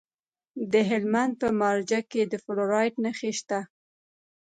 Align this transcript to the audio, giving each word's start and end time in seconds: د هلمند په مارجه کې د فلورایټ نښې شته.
د 0.71 0.73
هلمند 0.89 1.33
په 1.41 1.47
مارجه 1.61 1.99
کې 2.11 2.21
د 2.31 2.33
فلورایټ 2.43 2.93
نښې 3.03 3.31
شته. 3.39 3.59